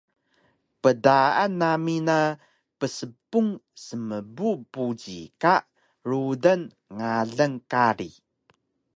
Pdaan 0.81 1.51
nami 1.59 1.95
na 2.07 2.17
pspung 2.79 3.51
smbu 3.87 4.49
buji 4.73 5.19
ka 5.41 5.55
rudan 6.07 6.61
ngalan 6.97 7.53
kari 7.71 8.09